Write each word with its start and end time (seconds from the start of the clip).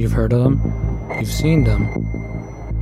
You've 0.00 0.12
heard 0.12 0.32
of 0.32 0.42
them, 0.42 1.10
you've 1.18 1.28
seen 1.28 1.62
them, 1.62 1.84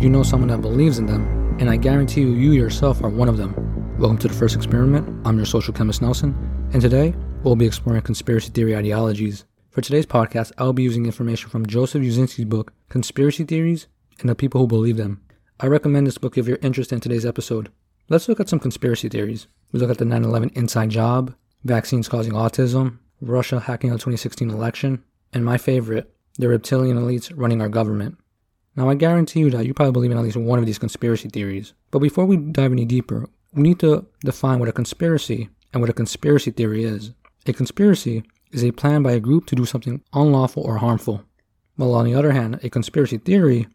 you 0.00 0.08
know 0.08 0.22
someone 0.22 0.48
that 0.48 0.62
believes 0.62 0.98
in 0.98 1.04
them, 1.04 1.58
and 1.60 1.68
I 1.68 1.76
guarantee 1.76 2.22
you, 2.22 2.28
you 2.28 2.52
yourself 2.52 3.04
are 3.04 3.10
one 3.10 3.28
of 3.28 3.36
them. 3.36 3.54
Welcome 3.98 4.16
to 4.16 4.28
the 4.28 4.34
first 4.34 4.56
experiment. 4.56 5.06
I'm 5.26 5.36
your 5.36 5.44
social 5.44 5.74
chemist 5.74 6.00
Nelson, 6.00 6.34
and 6.72 6.80
today 6.80 7.14
we'll 7.42 7.54
be 7.54 7.66
exploring 7.66 8.00
conspiracy 8.00 8.48
theory 8.48 8.74
ideologies. 8.74 9.44
For 9.68 9.82
today's 9.82 10.06
podcast, 10.06 10.52
I'll 10.56 10.72
be 10.72 10.84
using 10.84 11.04
information 11.04 11.50
from 11.50 11.66
Joseph 11.66 12.00
Uscinski's 12.00 12.46
book, 12.46 12.72
Conspiracy 12.88 13.44
Theories 13.44 13.88
and 14.20 14.30
the 14.30 14.34
People 14.34 14.62
Who 14.62 14.66
Believe 14.66 14.96
Them. 14.96 15.20
I 15.60 15.66
recommend 15.66 16.06
this 16.06 16.16
book 16.16 16.38
if 16.38 16.48
you're 16.48 16.58
interested 16.62 16.94
in 16.94 17.02
today's 17.02 17.26
episode. 17.26 17.70
Let's 18.08 18.26
look 18.26 18.40
at 18.40 18.48
some 18.48 18.58
conspiracy 18.58 19.10
theories. 19.10 19.48
We 19.70 19.80
look 19.80 19.90
at 19.90 19.98
the 19.98 20.06
9 20.06 20.24
11 20.24 20.52
inside 20.54 20.88
job, 20.88 21.34
vaccines 21.62 22.08
causing 22.08 22.32
autism, 22.32 23.00
Russia 23.20 23.60
hacking 23.60 23.90
the 23.90 23.96
2016 23.96 24.48
election, 24.48 25.04
and 25.34 25.44
my 25.44 25.58
favorite, 25.58 26.10
the 26.38 26.48
reptilian 26.48 26.96
elites 26.96 27.32
running 27.34 27.60
our 27.60 27.68
government. 27.68 28.18
Now, 28.74 28.88
I 28.88 28.94
guarantee 28.94 29.40
you 29.40 29.50
that 29.50 29.66
you 29.66 29.74
probably 29.74 29.92
believe 29.92 30.10
in 30.12 30.16
at 30.16 30.24
least 30.24 30.36
one 30.36 30.58
of 30.58 30.66
these 30.66 30.78
conspiracy 30.78 31.28
theories. 31.28 31.74
But 31.90 31.98
before 31.98 32.24
we 32.24 32.36
dive 32.38 32.72
any 32.72 32.86
deeper, 32.86 33.28
we 33.52 33.62
need 33.62 33.78
to 33.80 34.06
define 34.24 34.58
what 34.58 34.68
a 34.68 34.72
conspiracy 34.72 35.50
and 35.72 35.82
what 35.82 35.90
a 35.90 35.94
conspiracy 35.94 36.50
theory 36.50 36.84
is. 36.84 37.12
A 37.46 37.52
conspiracy 37.52 38.22
is 38.50 38.64
a 38.64 38.72
plan 38.72 39.02
by 39.02 39.12
a 39.12 39.20
group 39.20 39.46
to 39.46 39.56
do 39.56 39.66
something 39.66 40.02
unlawful 40.14 40.62
or 40.62 40.78
harmful. 40.78 41.24
While 41.76 41.94
on 41.94 42.04
the 42.06 42.14
other 42.14 42.32
hand, 42.32 42.60
a 42.62 42.70
conspiracy 42.70 43.18
theory 43.18 43.66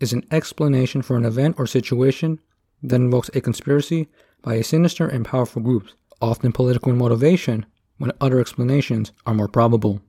is 0.00 0.12
an 0.12 0.24
explanation 0.30 1.02
for 1.02 1.16
an 1.16 1.24
event 1.24 1.56
or 1.58 1.66
situation 1.66 2.38
that 2.82 2.96
invokes 2.96 3.30
a 3.34 3.40
conspiracy 3.40 4.08
by 4.42 4.54
a 4.54 4.64
sinister 4.64 5.08
and 5.08 5.24
powerful 5.24 5.62
group, 5.62 5.88
often 6.20 6.52
political 6.52 6.92
in 6.92 6.98
motivation, 6.98 7.66
when 7.98 8.12
other 8.20 8.38
explanations 8.38 9.12
are 9.26 9.34
more 9.34 9.48
probable. 9.48 10.00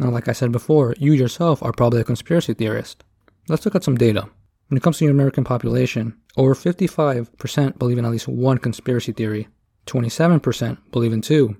Now, 0.00 0.08
like 0.08 0.28
I 0.28 0.32
said 0.32 0.50
before, 0.50 0.94
you 0.98 1.12
yourself 1.12 1.62
are 1.62 1.72
probably 1.72 2.00
a 2.00 2.04
conspiracy 2.04 2.54
theorist. 2.54 3.04
Let's 3.48 3.66
look 3.66 3.74
at 3.74 3.84
some 3.84 3.98
data. 3.98 4.30
When 4.68 4.78
it 4.78 4.82
comes 4.82 4.96
to 4.96 5.04
the 5.04 5.10
American 5.10 5.44
population, 5.44 6.16
over 6.38 6.54
55% 6.54 7.78
believe 7.78 7.98
in 7.98 8.06
at 8.06 8.10
least 8.10 8.26
one 8.26 8.56
conspiracy 8.56 9.12
theory, 9.12 9.48
27% 9.86 10.78
believe 10.90 11.12
in 11.12 11.20
two, 11.20 11.54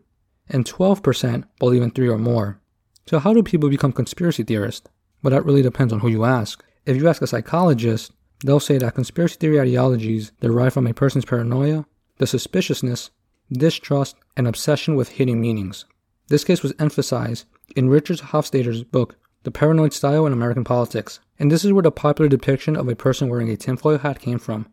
and 0.49 0.65
12% 0.65 1.45
believe 1.59 1.83
in 1.83 1.91
three 1.91 2.09
or 2.09 2.17
more. 2.17 2.59
So, 3.07 3.19
how 3.19 3.35
do 3.35 3.43
people 3.43 3.69
become 3.69 3.93
conspiracy 3.93 4.43
theorists? 4.43 4.89
Well, 5.23 5.33
that 5.33 5.45
really 5.45 5.61
depends 5.61 5.93
on 5.93 6.01
who 6.01 6.09
you 6.09 6.25
ask. 6.25 6.65
If 6.87 6.97
you 6.97 7.09
ask 7.09 7.21
a 7.21 7.27
psychologist, 7.27 8.11
they'll 8.43 8.59
say 8.59 8.79
that 8.79 8.95
conspiracy 8.95 9.37
theory 9.37 9.61
ideologies 9.61 10.33
derive 10.41 10.73
from 10.73 10.87
a 10.87 10.95
person's 10.95 11.27
paranoia, 11.27 11.85
the 12.17 12.27
suspiciousness, 12.27 13.11
distrust, 13.53 14.17
and 14.35 14.49
obsession 14.49 14.95
with 14.95 15.11
hidden 15.11 15.43
meanings. 15.43 15.85
This 16.29 16.45
case 16.45 16.63
was 16.63 16.73
emphasized 16.79 17.45
in 17.77 17.89
Richard 17.89 18.19
Hofstadter's 18.19 18.83
book, 18.85 19.17
The 19.43 19.51
Paranoid 19.51 19.93
Style 19.93 20.27
in 20.27 20.33
American 20.33 20.65
Politics. 20.65 21.21
And 21.39 21.51
this 21.51 21.65
is 21.65 21.73
where 21.73 21.83
the 21.83 21.91
popular 21.91 22.29
depiction 22.29 22.77
of 22.77 22.89
a 22.89 22.97
person 22.97 23.29
wearing 23.29 23.49
a 23.49 23.57
tinfoil 23.57 23.99
hat 23.99 24.21
came 24.21 24.39
from. 24.39 24.67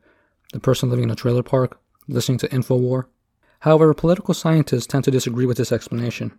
The 0.54 0.60
person 0.60 0.90
living 0.90 1.04
in 1.04 1.12
a 1.12 1.16
trailer 1.16 1.44
park, 1.44 1.80
listening 2.08 2.38
to 2.40 2.48
InfoWar. 2.50 3.06
However, 3.62 3.94
political 3.94 4.34
scientists 4.34 4.88
tend 4.88 5.04
to 5.06 5.12
disagree 5.12 5.46
with 5.46 5.58
this 5.58 5.72
explanation. 5.72 6.38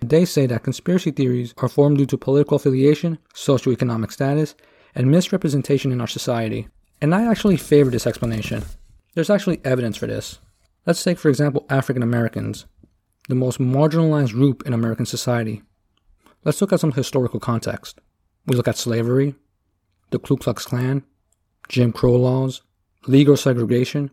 They 0.00 0.24
say 0.24 0.46
that 0.46 0.64
conspiracy 0.64 1.10
theories 1.10 1.54
are 1.58 1.68
formed 1.68 1.98
due 1.98 2.06
to 2.06 2.18
political 2.18 2.56
affiliation, 2.56 3.18
socioeconomic 3.34 4.12
status, 4.12 4.54
and 4.94 5.10
misrepresentation 5.10 5.92
in 5.92 6.00
our 6.00 6.06
society. 6.06 6.68
And 7.00 7.14
I 7.14 7.30
actually 7.30 7.56
favor 7.56 7.90
this 7.90 8.06
explanation. 8.06 8.64
There's 9.14 9.30
actually 9.30 9.60
evidence 9.64 9.96
for 9.96 10.06
this. 10.06 10.38
Let's 10.86 11.02
take, 11.02 11.18
for 11.18 11.28
example, 11.28 11.66
African 11.70 12.02
Americans, 12.02 12.66
the 13.28 13.34
most 13.34 13.58
marginalized 13.58 14.32
group 14.32 14.62
in 14.66 14.72
American 14.72 15.06
society. 15.06 15.62
Let's 16.44 16.60
look 16.60 16.74
at 16.74 16.80
some 16.80 16.92
historical 16.92 17.40
context. 17.40 18.00
We 18.46 18.54
look 18.54 18.68
at 18.68 18.76
slavery, 18.76 19.34
the 20.10 20.18
Ku 20.18 20.36
Klux 20.36 20.66
Klan, 20.66 21.02
Jim 21.68 21.90
Crow 21.90 22.12
laws, 22.12 22.60
legal 23.06 23.38
segregation, 23.38 24.10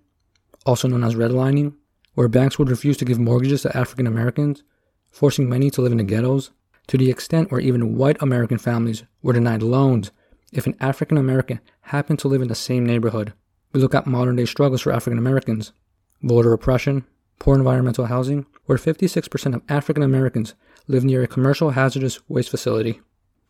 also 0.66 0.88
known 0.88 1.04
as 1.04 1.16
redlining, 1.16 1.74
where 2.14 2.30
banks 2.30 2.58
would 2.58 2.70
refuse 2.70 2.96
to 2.98 3.06
give 3.06 3.20
mortgages 3.20 3.64
to 3.64 3.78
African 3.78 4.08
Americans, 4.08 4.64
forcing 5.10 5.50
many 5.50 5.70
to 5.72 5.82
live 5.82 5.92
in 5.92 5.98
the 5.98 6.06
ghettos, 6.06 6.52
to 6.88 6.98
the 6.98 7.10
extent 7.10 7.52
where 7.52 7.60
even 7.60 7.98
white 7.98 8.22
American 8.22 8.58
families 8.58 9.04
were 9.22 9.34
denied 9.34 9.62
loans 9.62 10.12
if 10.54 10.66
an 10.66 10.78
African 10.80 11.18
American 11.18 11.60
happened 11.82 12.20
to 12.20 12.30
live 12.30 12.42
in 12.42 12.48
the 12.48 12.56
same 12.56 12.86
neighborhood. 12.86 13.34
We 13.74 13.82
look 13.82 13.96
at 13.96 14.08
modern 14.08 14.38
day 14.38 14.46
struggles 14.46 14.82
for 14.82 14.94
African 14.94 15.18
Americans, 15.18 15.74
voter 16.22 16.54
oppression, 16.54 17.06
poor 17.42 17.56
environmental 17.56 18.06
housing, 18.06 18.46
where 18.66 18.78
56% 18.78 19.56
of 19.56 19.64
African 19.68 20.04
Americans 20.04 20.54
live 20.88 21.04
near 21.04 21.24
a 21.24 21.28
commercial 21.28 21.72
hazardous 21.72 22.20
waste 22.30 22.52
facility. 22.52 23.02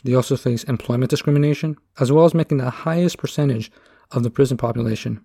They 0.06 0.16
also 0.16 0.38
face 0.38 0.64
employment 0.64 1.10
discrimination, 1.10 1.76
as 2.00 2.10
well 2.10 2.24
as 2.24 2.34
making 2.34 2.60
the 2.60 2.70
highest 2.70 3.18
percentage 3.18 3.70
of 4.12 4.24
the 4.24 4.30
prison 4.30 4.56
population, 4.56 5.20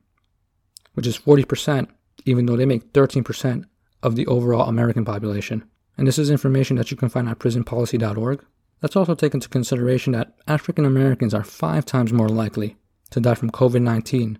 which 0.94 1.06
is 1.06 1.16
40%, 1.16 1.86
even 2.24 2.46
though 2.46 2.56
they 2.56 2.66
make 2.66 2.92
13% 2.92 3.66
of 4.02 4.16
the 4.16 4.26
overall 4.26 4.68
American 4.68 5.04
population. 5.04 5.62
And 5.96 6.08
this 6.08 6.18
is 6.18 6.28
information 6.28 6.74
that 6.74 6.90
you 6.90 6.96
can 6.96 7.08
find 7.08 7.28
at 7.28 7.38
prisonpolicy.org. 7.38 8.44
Let's 8.82 8.96
also 8.96 9.14
take 9.14 9.34
into 9.34 9.48
consideration 9.48 10.12
that 10.14 10.34
African 10.48 10.84
Americans 10.84 11.34
are 11.34 11.44
five 11.44 11.86
times 11.86 12.12
more 12.12 12.28
likely 12.28 12.76
to 13.10 13.20
die 13.20 13.34
from 13.34 13.52
COVID 13.52 13.82
19 13.82 14.38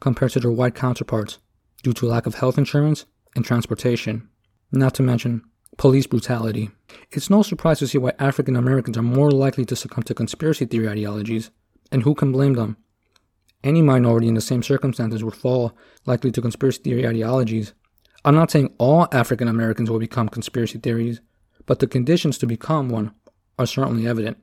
compared 0.00 0.32
to 0.32 0.40
their 0.40 0.50
white 0.50 0.74
counterparts 0.74 1.40
due 1.82 1.92
to 1.92 2.06
lack 2.06 2.24
of 2.24 2.36
health 2.36 2.56
insurance 2.56 3.04
and 3.36 3.44
transportation, 3.44 4.28
not 4.72 4.94
to 4.94 5.02
mention 5.02 5.42
police 5.76 6.06
brutality. 6.06 6.70
It's 7.12 7.30
no 7.30 7.42
surprise 7.42 7.78
to 7.80 7.86
see 7.86 7.98
why 7.98 8.12
African 8.18 8.56
Americans 8.56 8.96
are 8.96 9.02
more 9.02 9.30
likely 9.30 9.64
to 9.66 9.76
succumb 9.76 10.04
to 10.04 10.14
conspiracy 10.14 10.64
theory 10.64 10.88
ideologies, 10.88 11.50
and 11.92 12.02
who 12.02 12.14
can 12.14 12.32
blame 12.32 12.54
them? 12.54 12.76
Any 13.62 13.82
minority 13.82 14.28
in 14.28 14.34
the 14.34 14.40
same 14.40 14.62
circumstances 14.62 15.22
would 15.22 15.34
fall 15.34 15.76
likely 16.06 16.30
to 16.32 16.42
conspiracy 16.42 16.82
theory 16.82 17.06
ideologies. 17.06 17.74
I'm 18.24 18.34
not 18.34 18.50
saying 18.50 18.74
all 18.78 19.06
African 19.12 19.48
Americans 19.48 19.90
will 19.90 19.98
become 19.98 20.28
conspiracy 20.28 20.78
theories, 20.78 21.20
but 21.66 21.78
the 21.78 21.86
conditions 21.86 22.38
to 22.38 22.46
become 22.46 22.88
one 22.88 23.12
are 23.58 23.66
certainly 23.66 24.06
evident. 24.06 24.38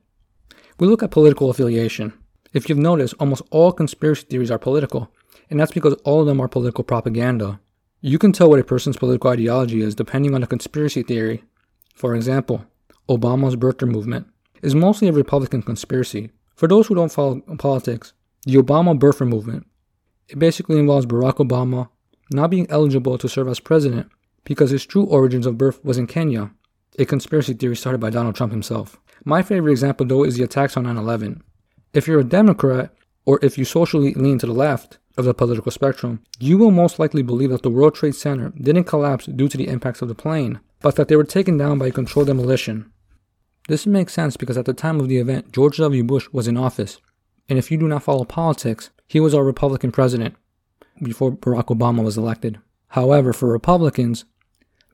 We 0.78 0.86
look 0.86 1.02
at 1.02 1.10
political 1.10 1.50
affiliation. 1.50 2.12
If 2.52 2.68
you've 2.68 2.78
noticed, 2.78 3.14
almost 3.18 3.42
all 3.50 3.72
conspiracy 3.72 4.26
theories 4.26 4.50
are 4.50 4.58
political, 4.58 5.10
and 5.50 5.58
that's 5.58 5.72
because 5.72 5.94
all 6.04 6.20
of 6.20 6.26
them 6.26 6.40
are 6.40 6.48
political 6.48 6.84
propaganda. 6.84 7.60
You 8.06 8.18
can 8.18 8.32
tell 8.32 8.50
what 8.50 8.60
a 8.60 8.64
person's 8.64 8.98
political 8.98 9.30
ideology 9.30 9.80
is 9.80 9.94
depending 9.94 10.34
on 10.34 10.42
a 10.42 10.46
conspiracy 10.46 11.02
theory. 11.02 11.42
For 11.94 12.14
example, 12.14 12.66
Obama's 13.08 13.56
birther 13.56 13.88
movement 13.88 14.26
is 14.60 14.74
mostly 14.74 15.08
a 15.08 15.12
Republican 15.12 15.62
conspiracy. 15.62 16.30
For 16.54 16.68
those 16.68 16.86
who 16.86 16.94
don't 16.94 17.10
follow 17.10 17.40
politics, 17.56 18.12
the 18.44 18.56
Obama 18.56 18.98
birther 18.98 19.26
movement 19.26 19.66
it 20.28 20.38
basically 20.38 20.78
involves 20.78 21.06
Barack 21.06 21.36
Obama 21.36 21.88
not 22.30 22.50
being 22.50 22.66
eligible 22.68 23.16
to 23.16 23.26
serve 23.26 23.48
as 23.48 23.58
president 23.58 24.10
because 24.44 24.68
his 24.68 24.84
true 24.84 25.04
origins 25.04 25.46
of 25.46 25.56
birth 25.56 25.82
was 25.82 25.96
in 25.96 26.06
Kenya, 26.06 26.50
a 26.98 27.06
conspiracy 27.06 27.54
theory 27.54 27.74
started 27.74 28.02
by 28.02 28.10
Donald 28.10 28.34
Trump 28.34 28.52
himself. 28.52 28.98
My 29.24 29.40
favorite 29.40 29.72
example 29.72 30.04
though 30.04 30.24
is 30.24 30.36
the 30.36 30.44
attacks 30.44 30.76
on 30.76 30.84
9/11. 30.84 31.40
If 31.94 32.06
you're 32.06 32.20
a 32.20 32.24
Democrat 32.24 32.94
or 33.24 33.38
if 33.40 33.56
you 33.56 33.64
socially 33.64 34.12
lean 34.12 34.36
to 34.40 34.46
the 34.46 34.52
left, 34.52 34.98
of 35.16 35.24
the 35.24 35.34
political 35.34 35.70
spectrum, 35.70 36.20
you 36.38 36.58
will 36.58 36.70
most 36.70 36.98
likely 36.98 37.22
believe 37.22 37.50
that 37.50 37.62
the 37.62 37.70
World 37.70 37.94
Trade 37.94 38.14
Center 38.14 38.52
didn't 38.60 38.84
collapse 38.84 39.26
due 39.26 39.48
to 39.48 39.56
the 39.56 39.68
impacts 39.68 40.02
of 40.02 40.08
the 40.08 40.14
plane, 40.14 40.60
but 40.80 40.96
that 40.96 41.08
they 41.08 41.16
were 41.16 41.24
taken 41.24 41.56
down 41.56 41.78
by 41.78 41.88
a 41.88 41.92
controlled 41.92 42.26
demolition. 42.26 42.90
This 43.68 43.86
makes 43.86 44.12
sense 44.12 44.36
because 44.36 44.58
at 44.58 44.66
the 44.66 44.74
time 44.74 45.00
of 45.00 45.08
the 45.08 45.18
event, 45.18 45.52
George 45.52 45.78
W. 45.78 46.04
Bush 46.04 46.28
was 46.32 46.48
in 46.48 46.56
office, 46.56 47.00
and 47.48 47.58
if 47.58 47.70
you 47.70 47.78
do 47.78 47.88
not 47.88 48.02
follow 48.02 48.24
politics, 48.24 48.90
he 49.06 49.20
was 49.20 49.34
our 49.34 49.44
Republican 49.44 49.92
president 49.92 50.34
before 51.02 51.32
Barack 51.32 51.66
Obama 51.66 52.02
was 52.04 52.18
elected. 52.18 52.58
However, 52.88 53.32
for 53.32 53.50
Republicans, 53.50 54.24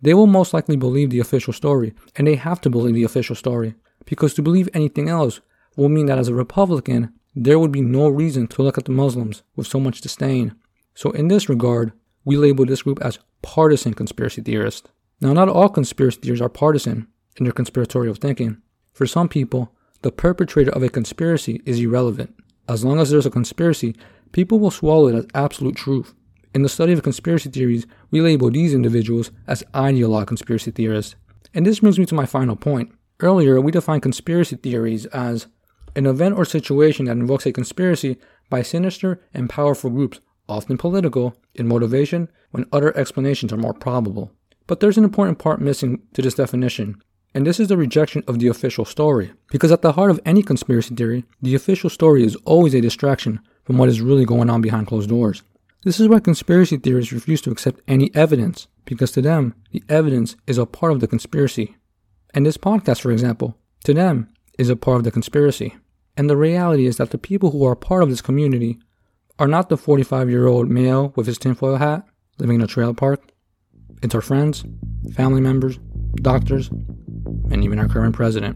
they 0.03 0.15
will 0.15 0.27
most 0.27 0.55
likely 0.55 0.77
believe 0.77 1.11
the 1.11 1.21
official 1.21 1.53
story, 1.53 1.95
and 2.17 2.27
they 2.27 2.37
have 2.37 2.61
to 2.63 2.71
believe 2.71 2.95
the 2.95 3.05
official 3.05 3.37
story, 3.37 3.75
because 4.05 4.35
to 4.35 4.43
believe 4.43 4.69
anything 4.73 5.09
else 5.09 5.41
will 5.77 5.89
mean 5.89 6.07
that 6.07 6.19
as 6.19 6.29
a 6.29 6.35
Republican, 6.35 7.13
there 7.35 7.59
would 7.59 7.73
be 7.73 7.81
no 7.81 8.09
reason 8.09 8.47
to 8.49 8.63
look 8.63 8.79
at 8.79 8.85
the 8.85 8.93
Muslims 8.93 9.43
with 9.57 9.67
so 9.67 9.79
much 9.79 10.01
disdain. 10.01 10.55
So, 10.95 11.11
in 11.13 11.29
this 11.29 11.49
regard, 11.49 11.93
we 12.25 12.37
label 12.37 12.67
this 12.67 12.83
group 12.83 13.01
as 13.03 13.19
partisan 13.43 13.95
conspiracy 13.95 14.43
theorists. 14.43 14.89
Now, 15.21 15.33
not 15.33 15.49
all 15.49 15.69
conspiracy 15.69 16.21
theories 16.21 16.41
are 16.41 16.49
partisan 16.49 17.07
in 17.37 17.45
their 17.45 17.53
conspiratorial 17.53 18.15
thinking. 18.15 18.61
For 18.93 19.07
some 19.07 19.29
people, 19.29 19.73
the 20.03 20.11
perpetrator 20.11 20.71
of 20.73 20.83
a 20.83 20.89
conspiracy 20.89 21.61
is 21.65 21.79
irrelevant. 21.79 22.35
As 22.69 22.85
long 22.85 22.99
as 22.99 23.11
there's 23.11 23.27
a 23.27 23.31
conspiracy, 23.31 23.95
people 24.33 24.59
will 24.59 24.71
swallow 24.71 25.09
it 25.09 25.15
as 25.15 25.27
absolute 25.35 25.77
truth. 25.77 26.15
In 26.55 26.63
the 26.63 26.69
study 26.69 26.93
of 26.93 27.03
conspiracy 27.03 27.49
theories, 27.49 27.87
we 28.11 28.21
label 28.21 28.51
these 28.51 28.75
individuals 28.75 29.31
as 29.47 29.63
ideologue 29.75 30.27
conspiracy 30.27 30.71
theorists. 30.71 31.15
And 31.55 31.67
this 31.67 31.81
brings 31.81 31.99
me 31.99 32.07
to 32.07 32.15
my 32.15 32.27
final 32.27 32.57
point. 32.57 32.93
Earlier, 33.21 33.61
we 33.61 33.73
defined 33.73 34.03
conspiracy 34.03 34.57
theories 34.57 35.07
as 35.07 35.47
an 35.97 36.07
event 36.07 36.37
or 36.37 36.45
situation 36.45 37.07
that 37.07 37.17
invokes 37.17 37.47
a 37.47 37.53
conspiracy 37.53 38.19
by 38.49 38.63
sinister 38.63 39.21
and 39.33 39.51
powerful 39.51 39.91
groups, 39.91 40.21
often 40.49 40.77
political, 40.77 41.37
in 41.55 41.69
motivation 41.69 42.29
when 42.51 42.67
other 42.73 42.97
explanations 42.97 43.53
are 43.53 43.59
more 43.59 43.75
probable. 43.75 44.33
But 44.67 44.81
there's 44.81 44.99
an 44.99 45.05
important 45.05 45.39
part 45.39 45.61
missing 45.61 46.03
to 46.15 46.23
this 46.23 46.35
definition. 46.35 47.01
And 47.35 47.47
this 47.47 47.61
is 47.61 47.69
the 47.69 47.77
rejection 47.77 48.25
of 48.27 48.39
the 48.39 48.49
official 48.49 48.85
story. 48.85 49.33
Because 49.51 49.71
at 49.71 49.83
the 49.83 49.93
heart 49.93 50.11
of 50.11 50.21
any 50.25 50.43
conspiracy 50.43 50.95
theory, 50.95 51.25
the 51.41 51.55
official 51.55 51.91
story 51.91 52.25
is 52.25 52.37
always 52.45 52.75
a 52.75 52.81
distraction 52.81 53.41
from 53.65 53.79
what 53.79 53.89
is 53.89 54.01
really 54.01 54.25
going 54.25 54.51
on 54.51 54.61
behind 54.61 54.89
closed 54.89 55.09
doors. 55.09 55.43
This 55.85 56.01
is 56.01 56.09
why 56.09 56.21
conspiracy 56.21 56.77
theorists 56.77 57.13
refuse 57.13 57.41
to 57.43 57.51
accept 57.51 57.81
any 57.89 58.15
evidence, 58.15 58.67
because 58.85 59.13
to 59.13 59.23
them, 59.23 59.55
the 59.71 59.83
evidence 59.89 60.37
is 60.47 60.59
a 60.59 60.67
part 60.67 60.93
of 60.93 61.01
the 61.01 61.07
conspiracy. 61.07 61.77
And 62.35 62.45
this 62.45 62.57
podcast, 62.57 63.01
for 63.01 63.13
example, 63.13 63.57
to 63.85 63.95
them, 63.95 64.29
is 64.61 64.69
a 64.69 64.77
part 64.77 64.99
of 64.99 65.05
the 65.05 65.11
conspiracy. 65.11 65.75
And 66.19 66.29
the 66.29 66.37
reality 66.37 66.85
is 66.85 66.99
that 66.99 67.11
the 67.11 67.19
people 67.19 67.51
who 67.51 67.65
are 67.65 67.75
part 67.75 68.03
of 68.03 68.11
this 68.11 68.21
community 68.21 68.79
are 69.39 69.49
not 69.49 69.71
the 69.71 69.79
45 69.79 70.29
year 70.29 70.47
old 70.47 70.69
male 70.69 71.15
with 71.17 71.27
his 71.27 71.39
tinfoil 71.39 71.77
hat 71.77 72.05
living 72.39 72.57
in 72.57 72.63
a 72.63 72.67
trailer 72.67 72.93
park. 72.93 73.23
It's 74.03 74.15
our 74.15 74.21
friends, 74.21 74.65
family 75.15 75.41
members, 75.41 75.79
doctors, 76.17 76.69
and 76.69 77.65
even 77.65 77.79
our 77.79 77.89
current 77.89 78.15
president. 78.15 78.55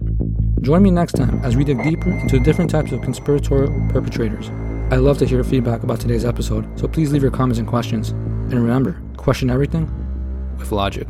Join 0.60 0.82
me 0.82 0.90
next 0.90 1.14
time 1.14 1.40
as 1.42 1.56
we 1.56 1.64
dig 1.64 1.82
deeper 1.82 2.10
into 2.10 2.38
different 2.38 2.70
types 2.70 2.92
of 2.92 3.00
conspiratorial 3.00 3.72
perpetrators. 3.88 4.50
I 4.92 4.96
love 4.96 5.16
to 5.18 5.26
hear 5.26 5.42
feedback 5.42 5.84
about 5.84 6.00
today's 6.00 6.26
episode, 6.26 6.78
so 6.78 6.86
please 6.86 7.12
leave 7.12 7.22
your 7.22 7.30
comments 7.30 7.58
and 7.58 7.66
questions. 7.66 8.10
And 8.10 8.54
remember, 8.54 9.00
question 9.16 9.48
everything 9.48 9.90
with 10.58 10.70
logic. 10.70 11.08